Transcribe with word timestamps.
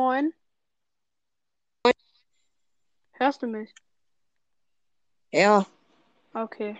Moin. 0.00 0.32
Hörst 3.10 3.42
du 3.42 3.46
mich? 3.46 3.74
Ja, 5.30 5.66
Okay. 6.32 6.78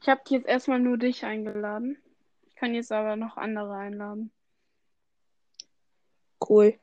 Ich 0.00 0.08
habe 0.08 0.22
jetzt 0.30 0.46
erstmal 0.46 0.78
nur 0.78 0.96
dich 0.96 1.26
eingeladen. 1.26 2.02
Ich 2.46 2.54
kann 2.54 2.74
jetzt 2.74 2.90
aber 2.90 3.16
noch 3.16 3.36
andere 3.36 3.76
einladen. 3.76 4.32
cool. 6.48 6.78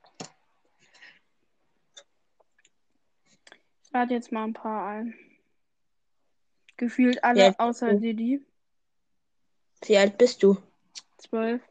Ich 3.83 3.91
lade 3.91 4.13
jetzt 4.13 4.31
mal 4.31 4.43
ein 4.43 4.53
paar 4.53 4.87
ein. 4.87 5.15
Gefühlt 6.77 7.23
alle 7.23 7.59
außer 7.59 7.93
du. 7.93 7.99
Didi. 7.99 8.45
Wie 9.81 9.97
alt 9.97 10.15
bist 10.19 10.43
du? 10.43 10.61
Zwölf. 11.17 11.63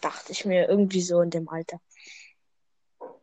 Dachte 0.00 0.32
ich 0.32 0.44
mir 0.44 0.68
irgendwie 0.68 1.00
so 1.00 1.20
in 1.20 1.30
dem 1.30 1.48
Alter. 1.48 1.80
So, 2.98 3.20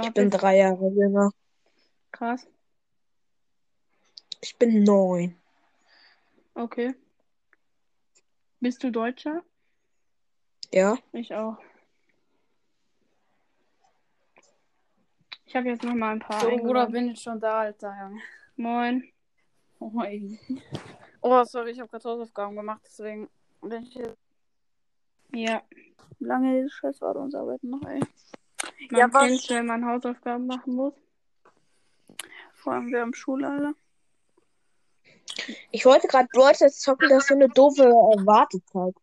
Ich 0.00 0.12
bin 0.12 0.30
jetzt- 0.30 0.40
drei 0.40 0.58
Jahre 0.58 0.88
jünger. 0.90 1.30
krass. 2.12 2.46
Ich 4.40 4.56
bin 4.56 4.84
neun. 4.84 5.36
Okay. 6.54 6.94
Bist 8.60 8.82
du 8.82 8.90
Deutscher? 8.90 9.42
Ja? 10.72 10.96
Ich 11.12 11.34
auch. 11.34 11.56
Ich 15.44 15.56
habe 15.56 15.68
jetzt 15.68 15.82
noch 15.82 15.94
mal 15.94 16.12
ein 16.12 16.18
paar 16.18 16.40
So, 16.40 16.56
Bruder, 16.56 16.86
bin 16.88 17.08
ich 17.08 17.20
schon 17.20 17.40
da, 17.40 17.60
Alter, 17.60 17.96
Junge. 18.00 18.20
Moin. 18.56 19.04
Moin. 19.78 20.38
Oh, 21.20 21.42
sorry, 21.44 21.70
ich 21.70 21.80
habe 21.80 21.88
gerade 21.88 22.08
Hausaufgaben 22.08 22.54
gemacht, 22.54 22.82
deswegen 22.84 23.28
bin 23.62 23.82
ich 23.82 23.94
jetzt 23.94 24.16
Ja, 25.32 25.62
lange 26.20 26.62
die 26.64 26.70
Scheißwartungsarbeiten 26.70 27.70
noch, 27.70 27.82
ey. 27.88 28.00
Man 28.90 29.00
Ja, 29.00 29.12
was- 29.12 29.22
kennt's, 29.26 29.50
wenn 29.50 29.66
man 29.66 29.84
Hausaufgaben 29.86 30.46
machen 30.46 30.74
muss. 30.74 30.94
Vor 32.54 32.72
allem 32.74 32.88
wir 32.90 33.00
haben 33.00 33.14
Schule, 33.14 33.48
Alter. 33.48 33.74
Ich 35.70 35.84
wollte 35.84 36.08
gerade 36.08 36.28
Brawl 36.32 36.54
zocken, 36.54 37.08
das 37.08 37.18
ist 37.18 37.28
so 37.28 37.34
eine 37.34 37.48
doofe 37.48 37.84
Wartezeit. 37.84 38.94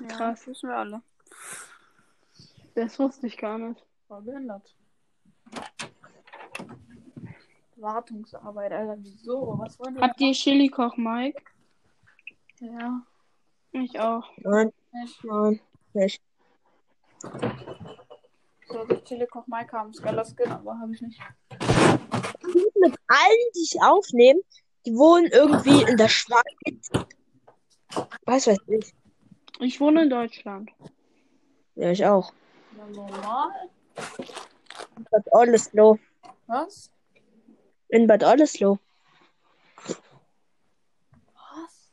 Ja, 0.00 0.06
Krass. 0.08 0.40
Das 0.40 0.46
wissen 0.48 0.68
wir 0.68 0.76
alle. 0.76 1.02
Das 2.74 2.98
wusste 2.98 3.26
ich 3.26 3.36
gar 3.38 3.58
nicht. 3.58 3.82
War 4.08 4.20
behindert. 4.20 4.74
Wartungsarbeit, 7.76 8.72
Alter, 8.72 8.96
wieso? 9.00 9.58
Was 9.58 9.78
wollen 9.78 9.94
die? 9.96 10.00
Habt 10.00 10.20
ihr 10.20 10.32
Chili-Koch, 10.32 10.96
Mike? 10.96 11.42
Ja, 12.60 13.02
Ich 13.72 13.98
auch. 14.00 14.30
Nein, 14.38 14.72
nicht. 14.92 15.24
nein, 15.24 15.60
nicht. 15.92 16.22
So, 18.68 18.84
das 18.84 19.04
Chili 19.04 19.26
Koch 19.26 19.46
Mike 19.46 19.72
haben, 19.72 19.94
Skylar 19.94 20.24
Skin, 20.24 20.50
aber 20.50 20.78
habe 20.78 20.92
ich 20.92 21.00
nicht. 21.00 21.20
Mit 22.80 22.96
allen, 23.06 23.50
die 23.54 23.62
ich 23.62 23.80
aufnehme, 23.80 24.40
die 24.84 24.94
wohnen 24.96 25.26
irgendwie 25.26 25.82
in 25.82 25.96
der 25.96 26.08
Schweiz. 26.08 26.90
Was 28.24 28.46
weiß 28.46 28.58
ich. 28.68 28.94
Ich 29.60 29.80
wohne 29.80 30.02
in 30.02 30.10
Deutschland. 30.10 30.70
Ja, 31.76 31.90
ich 31.90 32.04
auch. 32.04 32.32
Ja, 32.76 32.86
normal. 32.88 33.70
Bad 35.10 35.24
Oldesloe. 35.30 35.98
Was? 36.46 36.90
In 37.88 38.06
Bad 38.06 38.24
Oldesloe. 38.24 38.78
Was? 41.34 41.92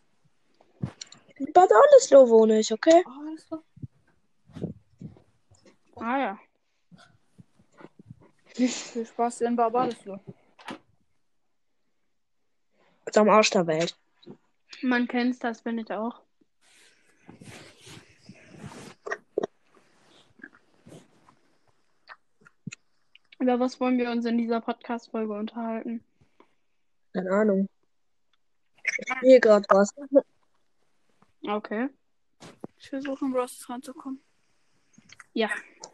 In 1.35 1.53
Bad 1.53 1.69
Oldesloe 1.71 2.29
wohne 2.29 2.59
ich, 2.59 2.73
okay? 2.73 3.03
Oh. 3.05 3.59
Ah 5.95 6.17
ja. 6.17 6.39
Viel 8.53 9.05
Spaß 9.05 9.41
in 9.41 9.55
Barbadeslo. 9.55 10.19
Ist 13.05 13.17
am 13.17 13.29
Arsch 13.29 13.49
der 13.49 13.65
Welt. 13.67 13.97
Man 14.81 15.07
kennt's, 15.07 15.39
das 15.39 15.61
bin 15.61 15.79
ich 15.79 15.91
auch. 15.91 16.21
Über 23.39 23.59
was 23.59 23.79
wollen 23.79 23.97
wir 23.97 24.09
uns 24.09 24.25
in 24.25 24.37
dieser 24.37 24.61
Podcast-Folge 24.61 25.33
unterhalten? 25.33 26.03
Keine 27.13 27.31
Ahnung. 27.31 27.69
Ich 28.83 29.17
spiele 29.17 29.39
gerade 29.39 29.65
was. 29.69 29.93
Okay. 31.41 31.89
Ich 32.77 32.89
versuche 32.89 33.25
in 33.25 33.31
Bros 33.31 33.69
ranzukommen. 33.69 34.21
Ja. 35.33 35.49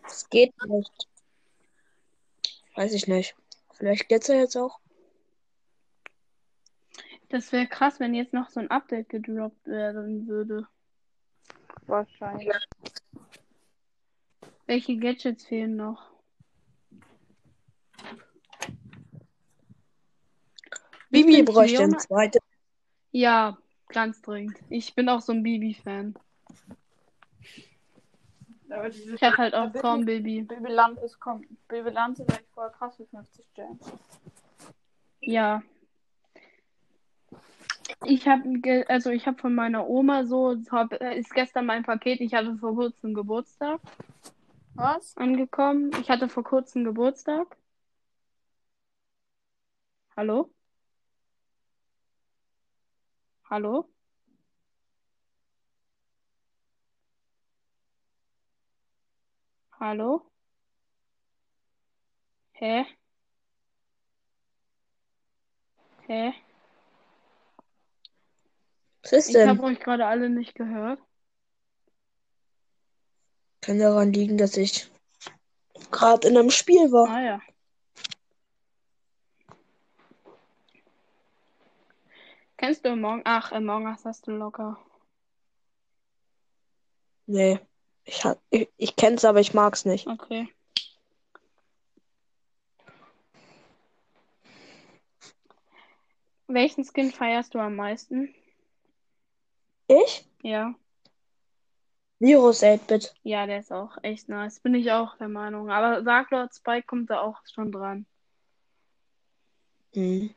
Es 0.06 0.30
geht 0.30 0.54
nicht. 0.68 1.09
Weiß 2.80 2.94
ich 2.94 3.10
nicht. 3.10 3.36
Vielleicht 3.74 4.08
geht's 4.08 4.28
ja 4.28 4.36
jetzt 4.36 4.56
auch. 4.56 4.80
Das 7.28 7.52
wäre 7.52 7.68
krass, 7.68 8.00
wenn 8.00 8.14
jetzt 8.14 8.32
noch 8.32 8.50
so 8.50 8.62
ein 8.62 8.72
Update 8.72 9.10
gedroppt 9.10 9.68
werden 9.68 10.30
würde. 10.30 10.66
Wahrscheinlich. 11.88 12.50
Welche 14.66 14.96
Gadgets 14.96 15.44
fehlen 15.44 15.76
noch? 15.76 16.10
Bibi 21.10 21.44
bräuchte 21.44 21.84
ein 21.84 22.00
zweites. 22.00 22.42
Ja, 23.12 23.58
ganz 23.90 24.22
dringend. 24.22 24.58
Ich 24.70 24.96
bin 24.96 25.10
auch 25.10 25.20
so 25.20 25.34
ein 25.34 25.44
Bibi-Fan. 25.44 26.18
Aber 28.72 28.90
diese 28.90 29.16
Ich 29.16 29.24
habe 29.24 29.38
halt 29.38 29.56
auch 29.56 29.74
kaum 29.74 30.06
Bibi. 30.06 30.44
Babyland 30.44 31.00
ist 31.00 31.20
kommt. 31.20 31.48
Babyland 31.68 32.20
ist 32.20 32.32
echt 32.32 32.48
voll 32.54 32.70
krass 32.72 32.96
für 32.98 33.06
50 33.06 33.46
Gems. 33.54 33.92
Ja. 35.22 35.64
Ich 38.06 38.28
habe 38.28 38.86
also 38.88 39.10
ich 39.10 39.26
habe 39.28 39.38
von 39.40 39.54
meiner 39.56 39.88
Oma 39.88 40.26
so 40.26 40.56
hab, 40.72 40.94
ist 40.94 41.34
gestern 41.34 41.66
mein 41.66 41.84
Paket. 41.84 42.22
Ich 42.22 42.34
hatte 42.34 42.56
vor 42.58 42.76
kurzem 42.76 43.14
Geburtstag 43.14 43.82
Was? 44.76 45.18
angekommen. 45.18 45.92
Ich 46.00 46.10
hatte 46.10 46.30
vor 46.30 46.44
kurzem 46.44 46.84
Geburtstag. 46.84 47.58
Hallo? 50.16 50.52
Hallo? 53.50 53.90
Hallo? 59.80 60.30
Hä? 62.52 62.86
Hä? 66.08 66.34
Was 69.04 69.14
ist 69.14 69.30
Ich 69.30 69.36
denn? 69.36 69.48
habe 69.48 69.64
euch 69.64 69.80
gerade 69.80 70.06
alle 70.06 70.30
nicht 70.30 70.54
gehört. 70.56 71.00
Kann 73.62 73.80
daran 73.80 74.12
liegen, 74.12 74.38
dass 74.38 74.58
ich 74.58 74.90
gerade 75.92 76.28
in 76.28 76.38
einem 76.38 76.52
Spiel 76.52 76.92
war. 76.92 77.10
Ah 77.10 77.22
ja. 77.22 77.42
Kennst 82.58 82.84
du 82.84 82.90
Among 82.92 83.22
Ach, 83.24 83.54
Among 83.54 83.86
Us 83.88 84.04
hast 84.04 84.28
du 84.28 84.32
locker. 84.32 84.78
Nee. 87.28 87.60
Ich, 88.10 88.24
ich, 88.50 88.70
ich 88.78 88.96
kenn's, 88.96 89.24
aber 89.24 89.40
ich 89.40 89.54
mag's 89.54 89.86
nicht. 89.86 90.08
Okay. 90.08 90.50
Welchen 96.48 96.84
Skin 96.84 97.12
feierst 97.12 97.54
du 97.54 97.60
am 97.60 97.76
meisten? 97.76 98.34
Ich? 99.88 100.26
Ja. 100.42 100.74
Virus 102.18 102.64
8-Bit. 102.64 103.14
Ja, 103.22 103.46
der 103.46 103.60
ist 103.60 103.72
auch 103.72 103.96
echt 104.02 104.28
nice. 104.28 104.60
Bin 104.60 104.74
ich 104.74 104.92
auch 104.92 105.16
der 105.18 105.30
Meinung. 105.30 105.70
Aber 105.70 106.02
Dark 106.02 106.32
Lord 106.32 106.54
Spike 106.56 106.88
kommt 106.88 107.12
da 107.12 107.22
auch 107.22 107.38
schon 107.54 107.72
dran. 107.72 108.08
Hm. 109.94 110.34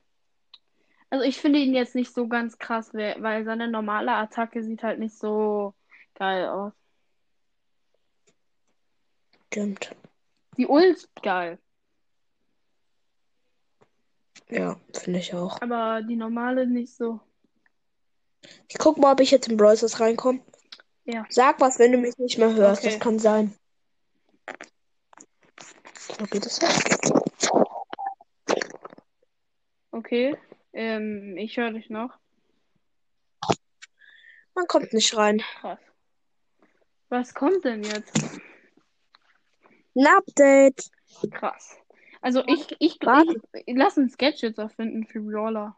Also 1.08 1.24
ich 1.24 1.38
finde 1.38 1.58
ihn 1.58 1.74
jetzt 1.74 1.94
nicht 1.94 2.12
so 2.12 2.28
ganz 2.28 2.58
krass, 2.58 2.92
weil 2.92 3.44
seine 3.44 3.68
normale 3.68 4.12
Attacke 4.12 4.62
sieht 4.62 4.82
halt 4.82 4.98
nicht 4.98 5.16
so 5.16 5.74
geil 6.14 6.48
aus. 6.48 6.81
Stimmt. 9.52 9.94
Die 10.56 10.66
Ult 10.66 11.10
geil, 11.22 11.58
Ja, 14.48 14.80
finde 14.94 15.18
ich 15.18 15.34
auch. 15.34 15.60
aber 15.60 16.00
die 16.00 16.16
normale 16.16 16.66
nicht 16.66 16.94
so. 16.96 17.20
Ich 18.66 18.78
guck 18.78 18.96
mal, 18.96 19.12
ob 19.12 19.20
ich 19.20 19.30
jetzt 19.30 19.48
in 19.48 19.58
Brawl 19.58 19.76
Stars 19.76 20.00
reinkomme. 20.00 20.40
Ja. 21.04 21.26
Sag 21.28 21.60
was, 21.60 21.78
wenn 21.78 21.92
du 21.92 21.98
mich 21.98 22.16
nicht 22.16 22.38
mehr 22.38 22.54
hörst. 22.54 22.80
Okay. 22.82 22.92
Das 22.92 23.00
kann 23.00 23.18
sein. 23.18 23.54
Es 26.30 26.60
her? 26.62 26.70
Okay. 29.90 30.34
Ähm, 30.72 31.36
ich 31.36 31.58
höre 31.58 31.72
dich 31.72 31.90
noch. 31.90 32.18
Man 34.54 34.66
kommt 34.66 34.94
nicht 34.94 35.14
rein. 35.14 35.42
Krass. 35.60 35.78
Was 37.10 37.34
kommt 37.34 37.66
denn 37.66 37.82
jetzt? 37.82 38.40
Ein 39.94 40.06
Update. 40.06 40.90
Krass. 41.30 41.76
Also 42.20 42.42
ich, 42.46 42.74
ich, 42.78 42.98
Warte. 43.02 43.40
ich 43.66 43.76
lass 43.76 43.98
uns 43.98 44.16
Gadgets 44.16 44.58
erfinden 44.58 45.06
für 45.06 45.20
Brawler. 45.20 45.76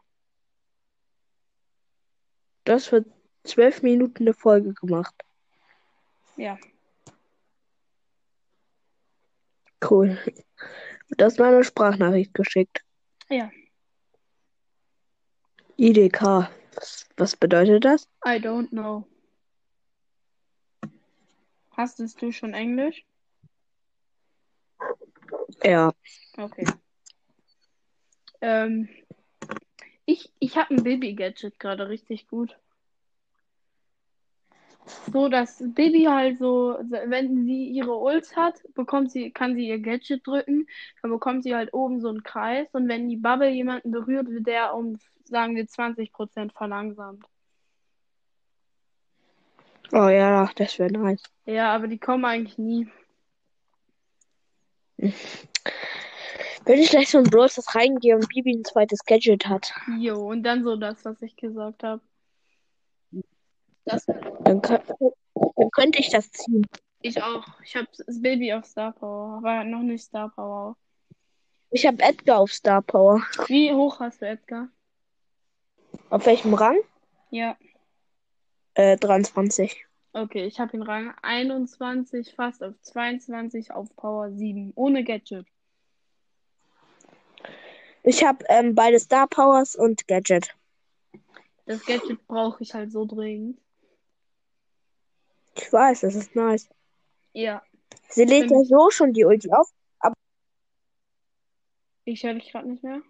Das 2.63 2.91
wird 2.91 3.07
zwölf 3.43 3.81
Minuten 3.81 4.23
eine 4.23 4.33
Folge 4.33 4.73
gemacht. 4.73 5.15
Ja. 6.37 6.57
Cool. 9.89 10.17
Du 11.09 11.25
hast 11.25 11.37
mir 11.37 11.45
eine 11.45 11.63
Sprachnachricht 11.63 12.33
geschickt. 12.33 12.83
Ja. 13.29 13.51
IDK. 15.77 16.49
Was, 16.75 17.07
was 17.17 17.35
bedeutet 17.35 17.85
das? 17.85 18.07
I 18.25 18.37
don't 18.37 18.69
know. 18.69 19.07
Hast 21.71 21.99
du 21.99 22.31
schon 22.31 22.53
Englisch? 22.53 23.05
Ja. 25.65 25.91
Okay. 26.37 26.65
Ähm, 28.41 28.87
ich 30.05 30.31
ich 30.39 30.57
habe 30.57 30.75
ein 30.75 30.83
Baby-Gadget 30.83 31.59
gerade 31.59 31.89
richtig 31.89 32.27
gut. 32.27 32.55
So, 35.11 35.29
dass 35.29 35.63
Baby 35.73 36.03
halt 36.03 36.37
so, 36.37 36.77
wenn 36.79 37.45
sie 37.45 37.65
ihre 37.69 37.95
Ults 37.95 38.35
hat, 38.35 38.61
bekommt 38.75 39.11
sie, 39.11 39.31
kann 39.31 39.55
sie 39.55 39.67
ihr 39.67 39.79
Gadget 39.79 40.27
drücken, 40.27 40.67
dann 41.01 41.09
bekommt 41.09 41.43
sie 41.43 41.55
halt 41.55 41.73
oben 41.73 41.99
so 41.99 42.09
einen 42.09 42.21
Kreis 42.21 42.67
und 42.73 42.87
wenn 42.87 43.09
die 43.09 43.17
Bubble 43.17 43.49
jemanden 43.49 43.89
berührt, 43.89 44.29
wird 44.29 44.45
der 44.45 44.75
um, 44.75 44.99
sagen 45.23 45.55
wir, 45.55 45.65
20% 45.65 46.53
verlangsamt. 46.53 47.25
Oh 49.91 50.09
ja, 50.09 50.47
das 50.55 50.77
wäre 50.77 50.91
nice. 50.91 51.23
Ja, 51.45 51.73
aber 51.73 51.87
die 51.87 51.97
kommen 51.97 52.25
eigentlich 52.25 52.59
nie. 52.59 52.87
Wenn 56.65 56.79
ich 56.79 56.89
gleich 56.89 57.09
so 57.09 57.19
in 57.19 57.25
Brawl 57.29 57.49
Stars 57.49 57.75
reingehe 57.75 58.15
und 58.15 58.27
Bibi 58.29 58.55
ein 58.55 58.63
zweites 58.65 59.03
Gadget 59.05 59.47
hat, 59.47 59.71
Jo, 59.99 60.29
und 60.29 60.43
dann 60.43 60.63
so 60.63 60.75
das, 60.75 61.03
was 61.05 61.21
ich 61.21 61.35
gesagt 61.35 61.83
habe. 61.83 62.01
Das 63.85 64.05
dann, 64.05 64.61
kö- 64.61 64.81
dann 65.55 65.71
könnte 65.71 65.99
ich 65.99 66.09
das 66.09 66.31
ziehen. 66.31 66.65
ich 67.01 67.21
auch. 67.21 67.45
Ich 67.63 67.75
habe 67.75 67.87
das 68.05 68.19
Baby 68.21 68.51
auf 68.53 68.65
Star 68.65 68.91
Power, 68.93 69.37
aber 69.37 69.63
noch 69.63 69.83
nicht 69.83 70.03
Star 70.03 70.29
Power. 70.29 70.75
Ich 71.69 71.85
habe 71.85 72.01
Edgar 72.01 72.39
auf 72.39 72.51
Star 72.51 72.81
Power. 72.81 73.21
Wie 73.47 73.71
hoch 73.71 73.99
hast 73.99 74.21
du 74.21 74.27
Edgar? 74.27 74.69
Auf 76.09 76.25
welchem 76.25 76.53
Rang? 76.55 76.77
Ja. 77.29 77.57
Äh, 78.73 78.97
23. 78.97 79.85
Okay, 80.13 80.45
ich 80.45 80.59
habe 80.59 80.77
ihn 80.77 80.81
Rang 80.83 81.13
21, 81.21 82.33
fast 82.33 82.63
auf 82.63 82.73
22, 82.81 83.71
auf 83.71 83.93
Power 83.95 84.31
7. 84.31 84.71
Ohne 84.75 85.03
Gadget. 85.03 85.45
Ich 88.07 88.23
habe 88.23 88.45
ähm, 88.49 88.75
beide 88.75 88.99
Star 88.99 89.27
Powers 89.27 89.75
und 89.75 90.07
Gadget. 90.07 90.55
Das 91.65 91.83
Gadget 91.85 92.25
brauche 92.27 92.61
ich 92.61 92.73
halt 92.73 92.91
so 92.91 93.05
dringend. 93.05 93.59
Ich 95.55 95.73
weiß, 95.73 96.01
das 96.01 96.13
ist 96.15 96.35
nice. 96.35 96.69
Ja, 97.33 97.63
Sie 98.09 98.25
lädt 98.25 98.51
ja 98.51 98.63
so 98.63 98.89
schon 98.91 99.13
die 99.13 99.25
Ulti 99.25 99.51
auf. 99.51 99.71
ich 102.05 102.23
höre 102.23 102.35
dich 102.35 102.51
gerade 102.51 102.69
nicht 102.69 102.83
mehr. 102.83 103.01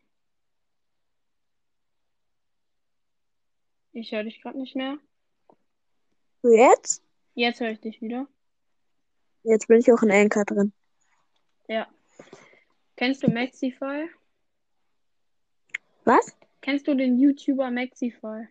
Ich 3.91 4.11
höre 4.11 4.23
dich 4.23 4.41
gerade 4.41 4.57
nicht 4.57 4.75
mehr. 4.75 4.97
So 6.41 6.49
jetzt? 6.49 7.03
Jetzt 7.33 7.59
höre 7.59 7.71
ich 7.71 7.81
dich 7.81 8.01
wieder. 8.01 8.27
Jetzt 9.43 9.67
bin 9.67 9.79
ich 9.79 9.91
auch 9.91 10.01
in 10.01 10.11
Anchor 10.11 10.45
drin. 10.45 10.71
Ja. 11.67 11.87
Kennst 12.95 13.23
du 13.23 13.29
Maxify? 13.29 14.09
Was? 16.05 16.35
Kennst 16.61 16.87
du 16.87 16.95
den 16.95 17.19
YouTuber 17.19 17.69
Maxify? 17.71 18.47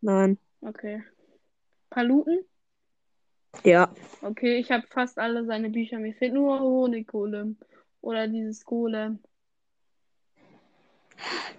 Nein. 0.00 0.38
Okay. 0.60 1.02
Paluten? 1.90 2.40
Ja. 3.64 3.92
Okay, 4.22 4.58
ich 4.58 4.70
habe 4.70 4.86
fast 4.88 5.18
alle 5.18 5.44
seine 5.44 5.70
Bücher. 5.70 5.98
Mir 5.98 6.14
fehlt 6.14 6.34
nur 6.34 6.60
Honigkolem. 6.60 7.56
Oder 8.00 8.28
dieses 8.28 8.64
Golem. 8.64 9.18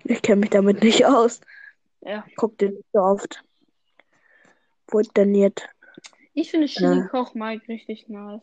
Ich 0.06 0.22
kenne 0.22 0.42
mich 0.42 0.50
damit 0.52 0.82
nicht 0.84 1.06
aus. 1.06 1.42
Ja. 2.02 2.26
Guck 2.38 2.58
den 2.58 2.76
nicht 2.76 2.88
so 2.94 3.00
oft. 3.00 3.44
Wurde 4.88 5.10
trainiert. 5.10 5.68
Ich 6.34 6.50
finde 6.52 6.68
Chili 6.68 7.00
Ja. 7.00 7.08
Koch 7.08 7.34
Mike 7.34 7.68
richtig 7.68 8.08
nice. 8.08 8.42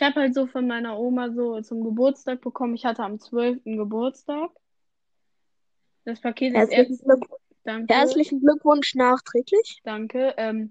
Ich 0.00 0.06
habe 0.06 0.18
halt 0.18 0.34
so 0.34 0.46
von 0.46 0.66
meiner 0.66 0.98
Oma 0.98 1.30
so 1.30 1.60
zum 1.60 1.84
Geburtstag 1.84 2.40
bekommen. 2.40 2.74
Ich 2.74 2.86
hatte 2.86 3.02
am 3.02 3.20
12. 3.20 3.64
Geburtstag. 3.64 4.50
Das 6.06 6.22
Paket 6.22 6.54
ist 6.54 6.72
Herzlichen, 6.72 7.06
erst. 7.06 7.24
Danke. 7.64 7.92
Herzlichen 7.92 8.40
Glückwunsch 8.40 8.94
nachträglich. 8.94 9.82
Danke. 9.84 10.32
Ähm, 10.38 10.70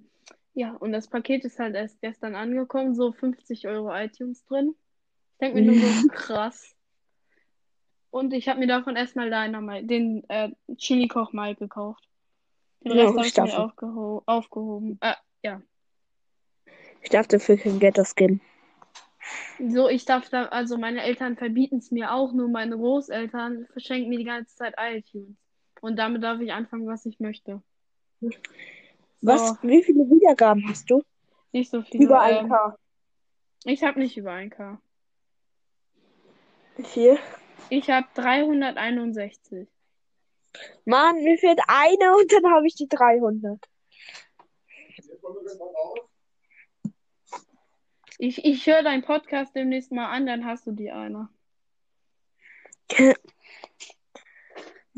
ja, 0.56 0.74
und 0.74 0.94
das 0.94 1.08
Paket 1.08 1.46
ist 1.46 1.60
halt 1.60 1.76
erst 1.76 2.02
gestern 2.02 2.34
angekommen. 2.34 2.96
So 2.96 3.12
50 3.12 3.68
Euro 3.68 3.96
iTunes 3.96 4.44
drin. 4.46 4.74
Ich 5.34 5.38
denke 5.38 5.62
mir 5.62 5.74
nur 5.74 5.76
so 5.76 6.08
krass. 6.12 6.76
Und 8.10 8.34
ich 8.34 8.50
habe 8.50 8.60
mir 8.60 8.68
davon 8.68 8.96
erstmal 8.96 9.30
Dynamite, 9.30 9.86
den 9.86 10.28
äh, 10.30 10.50
Chili 10.78 11.08
Koch 11.08 11.34
Mike 11.34 11.60
gekauft. 11.60 12.04
Den 12.84 12.98
Ja, 12.98 13.04
Rest 13.12 13.38
habe 13.38 13.48
ich 13.48 13.54
mir 13.54 14.24
aufgehoben. 14.26 14.98
Äh, 15.02 15.14
ja. 15.44 15.62
Ich 17.04 17.12
darf 17.12 17.28
dafür 17.28 17.58
kein 17.58 17.78
Geld 17.78 18.00
ausgeben. 18.00 18.42
So, 19.60 19.90
ich 19.90 20.06
darf 20.06 20.30
da, 20.30 20.46
also 20.46 20.78
meine 20.78 21.04
Eltern 21.04 21.36
verbieten 21.36 21.78
es 21.78 21.92
mir 21.92 22.14
auch, 22.14 22.32
nur 22.34 22.48
meine 22.48 22.78
Großeltern 22.78 23.68
verschenken 23.72 24.10
mir 24.10 24.18
die 24.18 24.26
ganze 24.26 24.56
Zeit 24.56 24.76
iTunes. 24.78 25.36
Und 25.82 25.98
damit 25.98 26.24
darf 26.24 26.40
ich 26.40 26.52
anfangen, 26.52 26.88
was 26.88 27.06
ich 27.06 27.20
möchte. 27.20 27.62
So, 28.22 28.30
Was? 29.22 29.58
Wie 29.62 29.84
viele 29.84 30.10
Wiedergaben 30.10 30.64
hast 30.68 30.90
du? 30.90 31.04
nicht 31.52 31.72
so 31.72 31.82
viele. 31.82 32.06
Über 32.06 32.28
ähm, 32.28 32.52
1K. 32.52 32.76
ich 33.66 33.84
habe 33.84 34.00
nicht 34.00 34.18
über 34.18 34.32
1K. 34.32 34.78
Wie 36.78 36.84
viel? 36.84 37.20
Ich 37.70 37.90
habe 37.90 38.08
361. 38.14 39.68
Mann, 40.86 41.22
mir 41.24 41.38
fehlt 41.38 41.60
eine 41.68 42.16
und 42.16 42.32
dann 42.32 42.52
habe 42.52 42.66
ich 42.68 42.76
die 42.76 42.88
300. 42.88 43.60
Ich, 48.22 48.44
ich 48.44 48.68
höre 48.68 48.84
deinen 48.84 49.02
Podcast 49.02 49.56
demnächst 49.56 49.94
mal 49.94 50.12
an, 50.12 50.26
dann 50.26 50.44
hast 50.46 50.68
du 50.68 50.74
die 50.74 50.92
eine. 50.92 51.30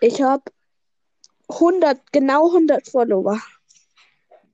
Ich 0.00 0.22
habe 0.22 0.44
100, 1.48 2.10
genau 2.10 2.48
100 2.48 2.88
Follower. 2.88 3.38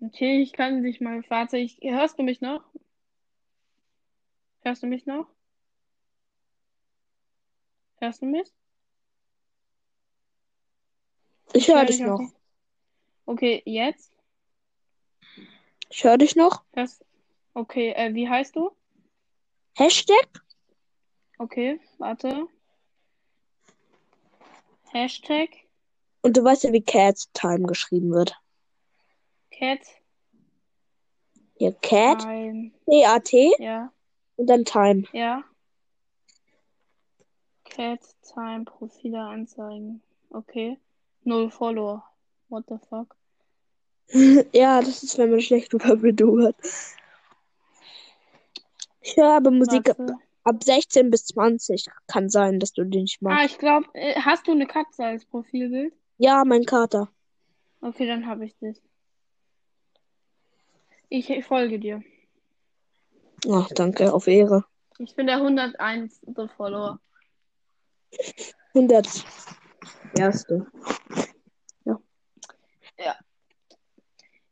Okay, 0.00 0.42
ich 0.42 0.52
kann 0.52 0.82
dich 0.82 1.00
mal, 1.00 1.22
warte, 1.28 1.58
ich, 1.58 1.78
hörst 1.82 2.18
du 2.18 2.24
mich 2.24 2.40
noch? 2.40 2.64
Hörst 4.60 4.82
du 4.82 4.86
mich 4.86 5.06
noch? 5.06 5.26
Hörst 8.00 8.22
du 8.22 8.26
mich? 8.26 8.52
Ich 11.58 11.66
höre 11.66 11.78
hör 11.78 11.86
dich 11.86 11.98
noch. 11.98 12.20
Okay, 13.26 13.62
jetzt? 13.66 14.12
Ich 15.90 16.04
höre 16.04 16.16
dich 16.16 16.36
noch. 16.36 16.62
Hörst... 16.72 17.04
Okay, 17.52 17.90
äh, 17.96 18.14
wie 18.14 18.28
heißt 18.28 18.54
du? 18.54 18.70
Hashtag? 19.76 20.28
Okay, 21.38 21.80
warte. 21.98 22.46
Hashtag 24.92 25.48
Und 26.22 26.36
du 26.36 26.44
weißt 26.44 26.62
ja, 26.62 26.72
wie 26.72 26.80
Cat 26.80 27.24
Time 27.32 27.66
geschrieben 27.66 28.12
wird. 28.12 28.40
Cat 29.50 29.80
Ja, 31.56 31.72
Cat. 31.72 32.22
C-A-T 32.22 33.52
Ja, 33.58 33.92
und 34.36 34.46
dann 34.46 34.64
Time. 34.64 35.08
ja. 35.12 35.42
Cat 37.64 38.00
Time 38.22 38.64
Profile 38.64 39.18
anzeigen. 39.18 40.04
Okay. 40.30 40.78
Null 41.28 41.50
Follower. 41.50 42.02
What 42.49 42.64
the 42.68 42.78
fuck? 42.88 43.14
ja, 44.54 44.80
das 44.80 45.02
ist, 45.02 45.18
wenn 45.18 45.30
man 45.30 45.40
schlecht 45.42 45.73
über 45.75 45.97
Bedu 45.97 46.42
hat. 46.42 46.56
Ich 49.02 49.16
höre 49.16 49.35
aber 49.35 49.50
Musik 49.50 49.88
Warte. 49.88 50.16
ab 50.44 50.64
16 50.64 51.11
bis 51.11 51.26
20. 51.26 51.87
Kann 52.06 52.28
sein, 52.30 52.58
dass 52.58 52.73
du 52.73 52.85
den 52.85 53.02
nicht 53.02 53.18
Ah, 53.23 53.28
magst. 53.28 53.52
ich 53.52 53.58
glaube, 53.58 53.87
hast 54.16 54.47
du 54.47 54.52
eine 54.52 54.66
Katze 54.66 55.04
als 55.04 55.25
Profilbild? 55.26 55.92
Ja, 56.16 56.44
mein 56.44 56.64
Kater. 56.64 57.08
Okay, 57.80 58.06
dann 58.06 58.26
habe 58.26 58.47
ich 58.47 58.56
dich. 58.58 58.80
Ich, 61.11 61.30
ich 61.30 61.44
folge 61.44 61.78
dir. 61.78 62.02
Ach, 63.50 63.68
danke, 63.75 64.12
auf 64.12 64.26
Ehre. 64.26 64.64
Ich 64.99 65.14
bin 65.14 65.26
der 65.26 65.37
101. 65.37 66.20
Follower. 66.56 66.99
100. 68.75 69.06
Erste. 70.18 70.66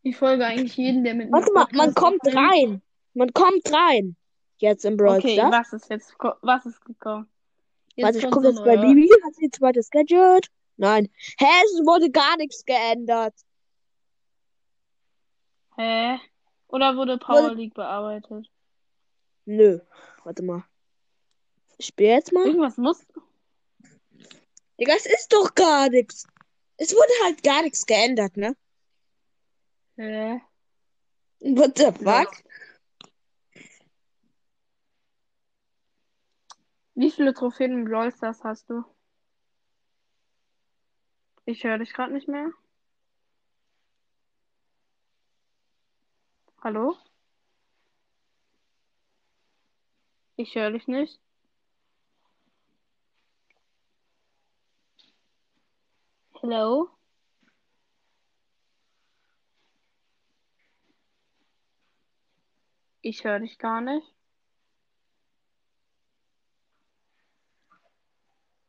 Ich 0.09 0.17
folge 0.17 0.47
eigentlich 0.47 0.77
jeden, 0.77 1.03
der 1.03 1.15
mit 1.17 1.33
Warte 1.33 1.53
mal, 1.53 1.67
man 1.73 1.93
kommt 1.93 2.21
rein. 2.27 2.81
Man 3.15 3.33
kommt 3.33 3.73
rein. 3.73 4.15
Jetzt 4.59 4.85
im 4.85 4.97
Brawl 4.97 5.19
Okay, 5.19 5.35
Stars. 5.35 5.51
was 5.53 5.73
ist 5.73 5.91
jetzt 5.91 6.15
was 6.43 6.65
ist 6.65 6.85
gekommen? 6.85 7.29
Warte, 7.97 8.19
ich 8.19 8.23
kommt 8.23 8.35
gucke 8.37 8.49
jetzt 8.51 8.65
bei 8.65 8.77
Bibi. 8.77 9.11
Hat 9.25 9.35
sie 9.35 9.47
ein 9.47 9.53
zweites 9.53 9.91
Gadget? 9.91 10.49
Nein. 10.77 11.09
Hä, 11.41 11.47
es 11.65 11.85
wurde 11.85 12.09
gar 12.13 12.37
nichts 12.37 12.65
geändert. 12.65 13.35
Hä? 15.77 16.21
Oder 16.69 16.97
wurde 16.97 17.19
Power 17.19 17.43
Wurde- 17.43 17.55
League 17.57 17.75
bearbeitet? 17.75 18.47
Nö. 19.45 19.81
Warte 20.23 20.45
mal. 20.45 20.63
Ich 21.79 21.87
spiele 21.87 22.11
jetzt 22.11 22.33
mal. 22.33 22.47
Irgendwas 22.47 22.77
muss. 22.77 23.05
Digga, 24.79 24.93
es 24.97 25.07
ist 25.07 25.33
doch 25.33 25.53
gar 25.57 25.89
nichts. 25.89 26.29
Es 26.77 26.93
wurde 26.95 27.13
halt 27.25 27.43
gar 27.43 27.63
nichts 27.63 27.85
geändert, 27.87 28.37
ne? 28.37 28.55
Hä? 29.97 30.41
What 31.41 31.77
the 31.77 31.93
fuck? 31.93 32.45
Wie 36.95 37.11
viele 37.11 37.33
Trophäen 37.35 37.73
im 37.73 37.85
Brawl 37.85 38.13
Stars 38.13 38.43
hast 38.45 38.69
du? 38.71 38.85
Ich 41.47 41.65
höre 41.65 41.79
dich 41.79 41.93
gerade 41.93 42.13
nicht 42.13 42.29
mehr. 42.29 42.51
Hallo? 46.63 46.97
Ich 50.37 50.55
höre 50.55 50.73
dich 50.73 50.89
nicht. 50.89 51.21
Hello? 56.41 56.96
Ich 63.09 63.23
höre 63.23 63.39
dich 63.39 63.57
gar 63.59 63.81
nicht. 63.81 64.05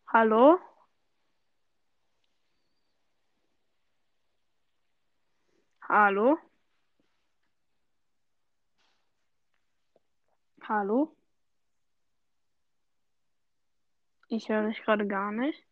Hallo? 0.05 0.59
Hallo? 5.81 6.37
Hallo? 10.61 11.15
Ich 14.27 14.49
höre 14.49 14.67
dich 14.67 14.83
gerade 14.83 15.07
gar 15.07 15.31
nicht. 15.31 15.63